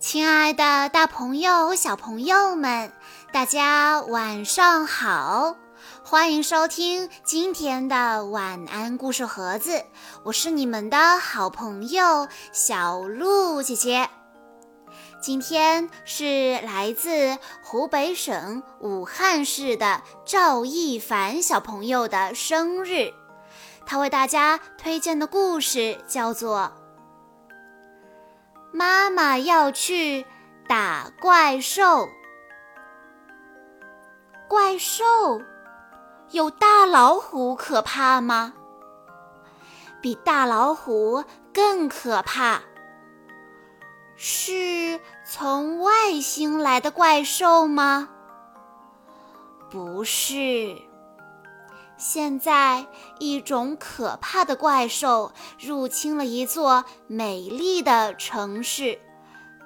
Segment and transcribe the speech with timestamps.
[0.00, 2.92] 亲爱的，大朋友、小朋友们，
[3.32, 5.56] 大家晚上好！
[6.04, 9.84] 欢迎收听今天的晚安故事盒子，
[10.22, 14.08] 我是你们的好朋友小鹿姐姐。
[15.20, 23.12] 今天是来自湖北省武汉市的赵一凡小朋友的生日，
[23.84, 26.72] 他为大家推荐的故事叫做。
[28.72, 30.26] 妈妈要去
[30.68, 32.08] 打怪兽。
[34.48, 35.04] 怪兽
[36.30, 38.54] 有大老虎可怕吗？
[40.00, 42.62] 比大老虎更可怕。
[44.16, 48.08] 是从外星来的怪兽吗？
[49.70, 50.87] 不是。
[51.98, 52.86] 现在，
[53.18, 59.00] 一种可怕的怪兽入侵了一座美丽的城市，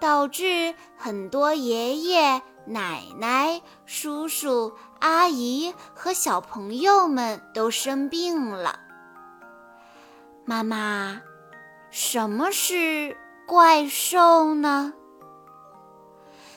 [0.00, 8.80] 导致很多爷爷奶奶、叔叔阿姨和小朋友们都生病了。
[10.46, 11.20] 妈妈，
[11.90, 13.14] 什么是
[13.46, 14.94] 怪兽呢？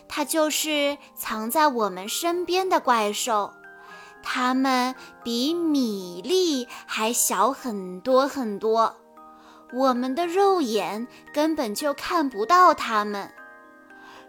[0.07, 3.51] 它就是藏在我们身边的怪兽。
[4.27, 8.95] 它们比米粒还小很多很多，
[9.71, 13.31] 我们的肉眼根本就看不到它们。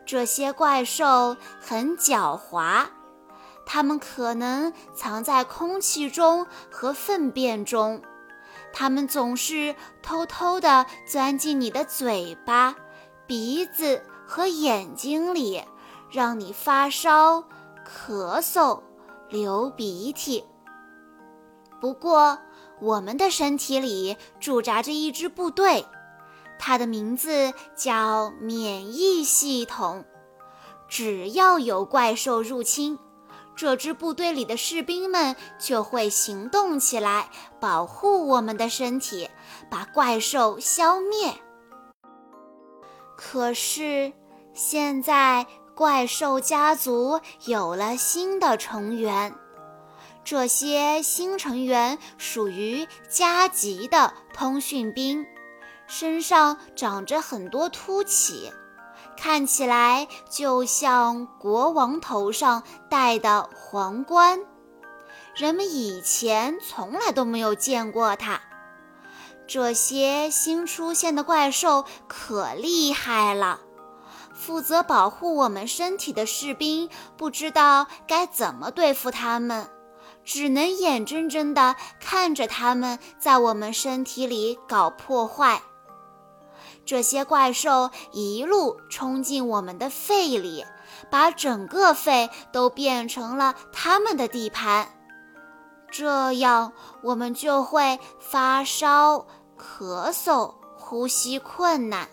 [0.04, 2.84] 这些怪兽很狡猾，
[3.64, 8.02] 它们可能藏在空气中和粪便中，
[8.74, 12.76] 它们总是偷偷地钻进你的嘴巴、
[13.26, 15.64] 鼻子和眼睛里，
[16.10, 17.42] 让你发烧、
[17.84, 18.82] 咳嗽。
[19.28, 20.44] 流鼻涕。
[21.80, 22.38] 不过，
[22.80, 25.84] 我们的身体里驻扎着一支部队，
[26.58, 30.04] 它的名字叫免疫系统。
[30.88, 32.98] 只要有怪兽入侵，
[33.54, 37.28] 这支部队里的士兵们就会行动起来，
[37.60, 39.28] 保护我们的身体，
[39.70, 41.34] 把怪兽消灭。
[43.16, 44.12] 可是，
[44.54, 45.46] 现在。
[45.76, 49.34] 怪兽家族有了新的成员，
[50.24, 55.26] 这些新成员属于加级的通讯兵，
[55.86, 58.50] 身上长着很多凸起，
[59.18, 64.40] 看起来就像国王头上戴的皇冠。
[65.34, 68.40] 人们以前从来都没有见过它。
[69.46, 73.60] 这些新出现的怪兽可厉害了。
[74.36, 79.68] 负责保护我们身体的士兵不知道该怎么对付他们，
[80.22, 85.62] 只能眼睁睁地看着他们在我们身体里搞破坏。
[86.84, 90.64] 这些怪兽一路冲进我们的肺里，
[91.10, 94.88] 把整个肺都变成了他们的地盘，
[95.90, 96.72] 这样
[97.02, 99.26] 我们就会发烧、
[99.58, 102.08] 咳嗽、呼吸困难。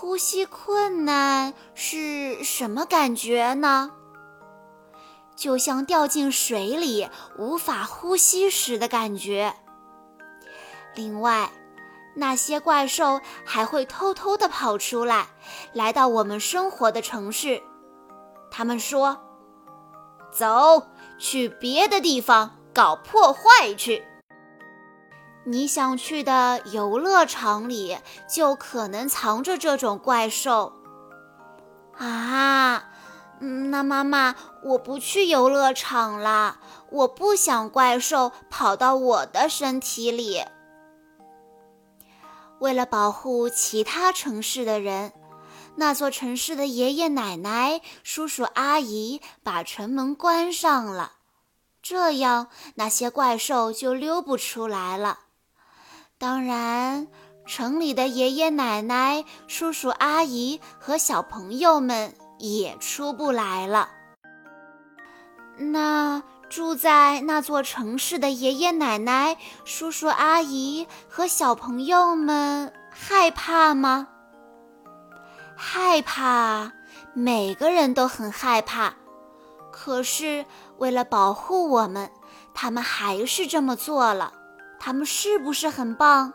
[0.00, 3.90] 呼吸困难是什么感觉呢？
[5.34, 9.56] 就像掉进水里无法呼吸时的感觉。
[10.94, 11.50] 另外，
[12.14, 15.26] 那些怪兽还会偷偷地跑出来，
[15.72, 17.60] 来到我们生活的城市。
[18.52, 19.18] 他们说
[20.30, 20.86] ：“走
[21.18, 24.04] 去别的地方搞破坏去。”
[25.50, 27.96] 你想去的游乐场里
[28.28, 30.74] 就可能藏着这种怪兽
[31.96, 32.84] 啊！
[33.40, 36.58] 嗯，那妈妈，我不去游乐场了，
[36.90, 40.44] 我不想怪兽跑到我的身体里。
[42.58, 45.14] 为了保护其他城市的人，
[45.76, 51.12] 那座城市的爷爷奶奶、叔叔阿姨把城门关上了，
[51.80, 55.20] 这样那些怪兽就溜不出来了。
[56.20, 57.06] 当然，
[57.46, 63.88] 城里的爷爷奶奶、叔叔阿姨和小朋友们也出不来了。
[65.58, 66.20] 那
[66.50, 74.08] 住在那座城市的爷爷奶奶、叔叔阿姨和小朋友们害怕吗？
[75.56, 76.72] 害怕，
[77.14, 78.92] 每个人都很害怕。
[79.70, 80.44] 可是
[80.78, 82.10] 为了保护我们，
[82.54, 84.32] 他们还是这么做了。
[84.78, 86.32] 他们是不是很棒？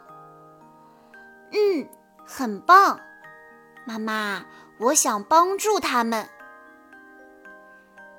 [1.52, 1.88] 嗯，
[2.26, 3.00] 很棒。
[3.86, 4.46] 妈妈，
[4.80, 6.28] 我想帮助他们。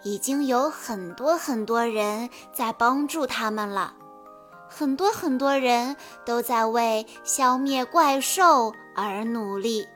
[0.02, 3.94] 已经有很多很多人在帮助他们了，
[4.68, 5.96] 很多很多人
[6.26, 9.88] 都在为消灭怪兽而努力。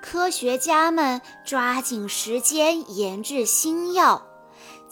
[0.00, 4.24] 科学家们抓紧时间研制新药，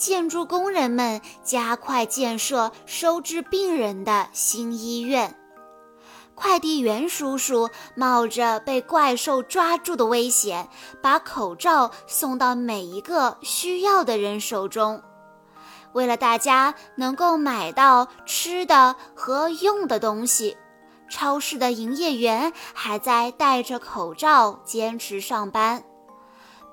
[0.03, 5.39] 建筑工人们加快建设收治病人的新医院。
[6.35, 10.69] 快递员叔叔冒着被怪兽抓住的危险，
[11.01, 15.01] 把口罩送到每一个需要的人手中。
[15.93, 20.57] 为了大家能够买到吃的和用的东西，
[21.09, 25.85] 超市的营业员还在戴着口罩坚持上班。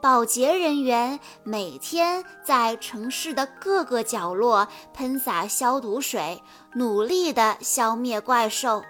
[0.02, 6.42] 保洁人员每天在城市的各个角落喷洒消毒水，
[6.74, 8.82] 努力地消灭怪兽。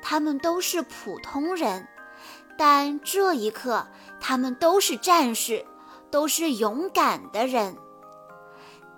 [0.00, 1.88] 他们都是普通人，
[2.56, 3.88] 但这一刻，
[4.20, 5.66] 他们都是战士，
[6.12, 7.76] 都是勇敢的人。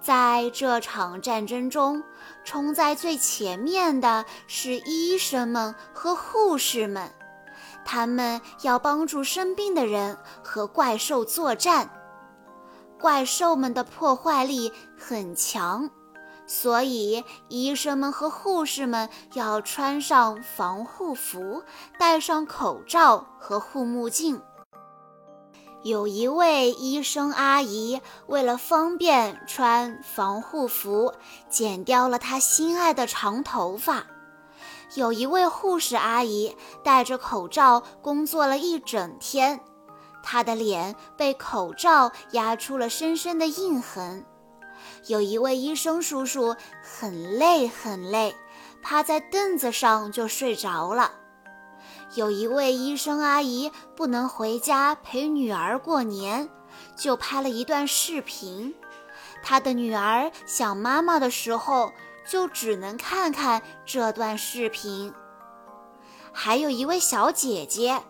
[0.03, 2.03] 在这场战争中，
[2.45, 7.11] 冲在最前面的是医生们和护士们，
[7.93, 11.91] 他们要帮助生病的人和怪兽作战。
[13.01, 15.91] 怪兽们的破坏力很强，
[16.47, 21.65] 所以医生们和护士们要穿上防护服，
[21.99, 24.41] 戴上口罩和护目镜。
[25.83, 31.13] 有一位医生阿姨为了方便穿防护服，
[31.49, 34.07] 剪掉了她心爱的长头发。
[34.95, 39.61] 有一位护士阿姨戴着口罩工作了一整天，
[40.23, 44.25] 她的脸被口罩压出了深深的印痕。
[45.07, 48.35] 有一位医生叔叔很累很累，
[48.83, 51.13] 趴在凳子上就睡着了。
[52.15, 56.49] 有一位医生阿姨不能回家陪女儿过年，
[56.97, 58.75] 就拍了一段视频。
[59.43, 61.93] 她的女儿想妈妈的时候，
[62.31, 65.13] 就只能看看这段视频。
[66.33, 68.01] 还有一位小姐姐，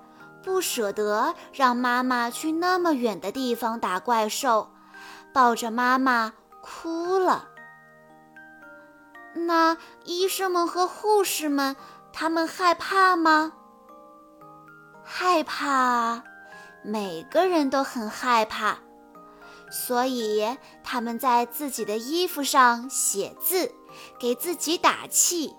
[0.43, 4.71] 不舍得让妈妈去那么远的地方打怪兽，
[5.33, 7.49] 抱着妈妈哭了。
[9.33, 11.75] 那医生们和护士们，
[12.13, 13.53] 他们害怕吗？
[15.03, 16.25] 害怕啊，
[16.85, 18.77] 每个人都很害怕，
[19.71, 23.73] 所以他们在自己的衣服上写字，
[24.19, 25.55] 给自己打气。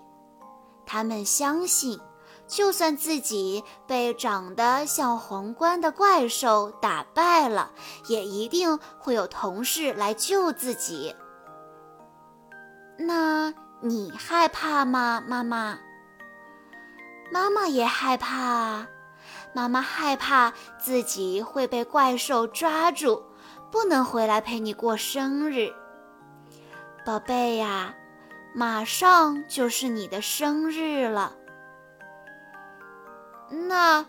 [0.84, 1.98] 他们相信，
[2.46, 7.70] 就算自己被长得像皇冠的怪兽打败了，
[8.08, 11.14] 也一定会有同事来救自己。
[12.98, 15.78] 那你害怕吗，妈妈？
[17.32, 18.88] 妈妈也害怕啊。
[19.54, 23.22] 妈妈害怕自己会被怪兽抓住，
[23.70, 25.72] 不能回来陪你过生日。
[27.04, 27.94] 宝贝呀，
[28.54, 31.34] 马上就是你的生日了。
[33.48, 34.06] 那，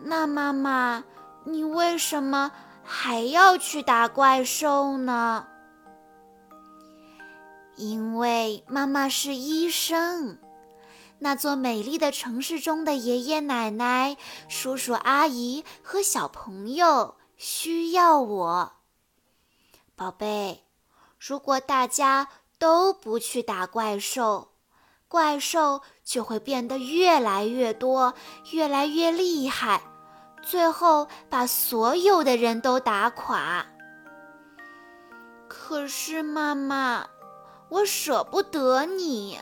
[0.00, 1.04] 那妈妈，
[1.44, 2.52] 你为什么
[2.82, 5.46] 还要去打怪兽呢？
[7.76, 10.38] 因为妈妈是医生。
[11.18, 14.16] 那座美丽的城市中的爷爷奶奶、
[14.48, 18.72] 叔叔阿姨和小朋友需要我，
[19.94, 20.64] 宝贝。
[21.18, 22.28] 如果大家
[22.62, 24.52] 都不去打怪兽，
[25.08, 28.14] 怪兽就会变得越来越多、
[28.52, 29.82] 越来越厉害，
[30.44, 33.66] 最后把所有的人都打垮。
[35.48, 37.04] 可是妈妈，
[37.68, 39.40] 我舍不得你。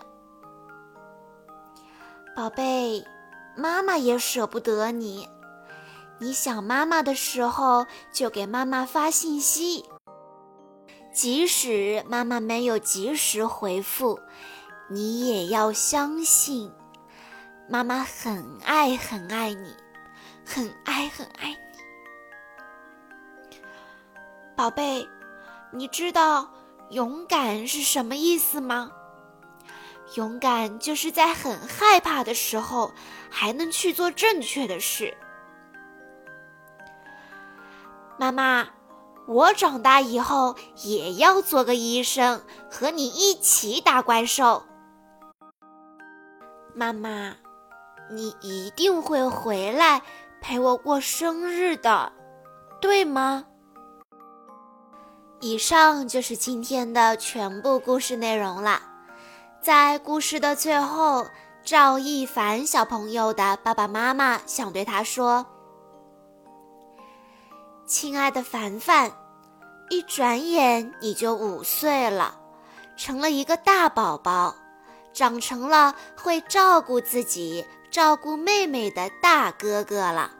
[2.34, 3.04] 宝贝，
[3.54, 5.28] 妈妈也舍不得你。
[6.18, 9.84] 你想妈妈的时候，就给妈妈发信息。
[11.12, 14.18] 即使妈妈没有及时回复，
[14.88, 16.72] 你也要相信，
[17.68, 19.74] 妈妈很爱很爱你，
[20.44, 21.56] 很爱很爱你。
[24.56, 25.08] 宝贝，
[25.72, 26.48] 你知道
[26.90, 28.90] 勇敢是什么意思吗？
[30.16, 32.92] 勇敢就是在很害怕的时候，
[33.30, 35.16] 还能去做正确的事。
[38.18, 38.68] 妈妈，
[39.30, 44.64] 我长大以后也要做个医生，和你一起打怪兽。
[46.74, 47.36] 妈妈，
[48.10, 50.02] 你一定会回来
[50.40, 52.12] 陪我过生日的，
[52.80, 53.44] 对吗？
[55.38, 58.82] 以上就是今天的全部故事内容了。
[59.62, 61.24] 在故事的最后，
[61.62, 65.46] 赵一凡小朋友的爸爸妈妈想对他说
[67.86, 69.12] ：“亲爱的凡凡，
[69.90, 72.38] 一转眼你就五岁了，
[72.96, 74.54] 成了一个大宝宝，
[75.12, 80.30] 长成了会照顾自己、照顾妹妹的大哥哥了。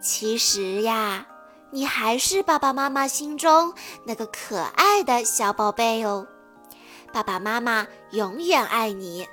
[0.00, 1.24] 其实呀，
[1.70, 3.72] 你还是爸爸妈妈心中
[4.04, 6.26] 那个可爱的小宝贝哦。
[7.12, 9.28] 爸爸妈妈永远爱你。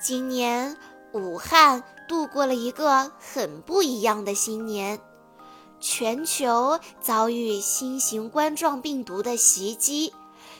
[0.00, 0.76] 今年
[1.12, 4.98] 武汉度过了一个很不一样的新年，
[5.80, 10.12] 全球遭遇新型冠状病毒的袭击，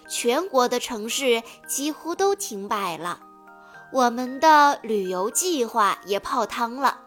[0.08, 3.20] 全国的城市几乎都停摆了，
[3.92, 7.00] 我们的旅游计划也泡汤了。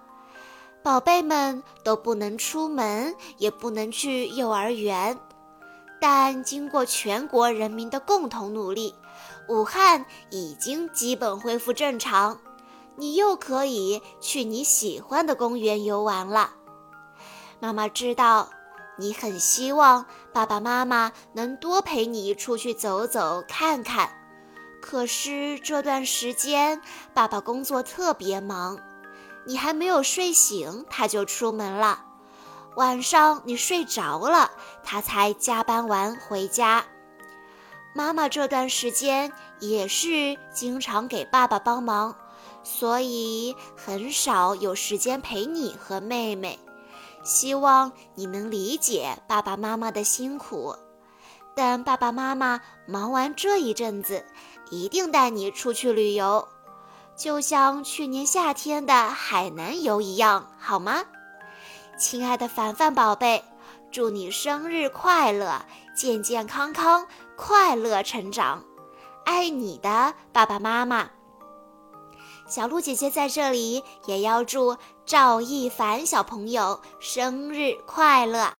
[0.83, 5.17] 宝贝们都不能出门，也不能去幼儿园，
[5.99, 8.95] 但经过全国人民的共同努力，
[9.47, 12.39] 武汉已经基本恢复正常。
[12.97, 16.51] 你又可以去你喜欢的公园游玩了。
[17.61, 18.49] 妈妈知道
[18.97, 20.03] 你很希望
[20.33, 24.09] 爸爸妈妈能多陪你出去走走看看，
[24.81, 26.81] 可是这段时间
[27.13, 28.79] 爸爸工作特别忙。
[29.45, 32.03] 你还没有睡醒，他就出门了。
[32.77, 34.49] 晚上你睡着了，
[34.83, 36.83] 他才加班完回家。
[37.93, 42.15] 妈妈这段时间也是经常给爸爸帮忙，
[42.63, 46.59] 所以很少有时间陪你和妹妹。
[47.23, 50.75] 希望你能理解爸爸妈妈的辛苦。
[51.55, 54.25] 等爸爸妈妈忙完这一阵子，
[54.69, 56.47] 一定带你出去旅游。
[57.15, 61.03] 就像去年夏天的海南游一样，好吗？
[61.99, 63.43] 亲爱的凡凡宝贝，
[63.91, 68.63] 祝你生日快乐，健健康康，快乐成长，
[69.25, 71.11] 爱你的爸爸妈妈。
[72.47, 74.77] 小鹿姐姐在这里也要祝
[75.11, 78.53] 赵一凡小朋友生日快乐。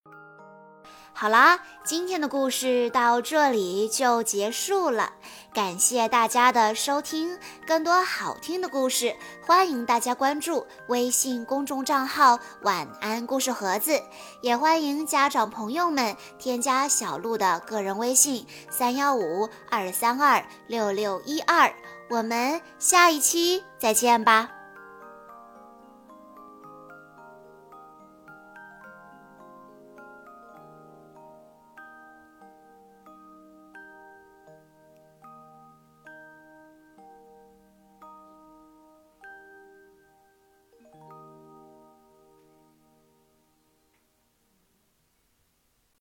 [1.14, 5.14] 好啦，今天的故事到这里就结束了，
[5.54, 7.40] 感谢大家的收听。
[7.66, 14.04] 更多好听的故事，欢迎大家关注微信公众账号“晚安故事盒子”，
[14.44, 21.74] 也欢迎家长朋友们添加小鹿的个人微信：三幺五二三二六六一二。
[22.10, 24.52] 我们下一期再见吧。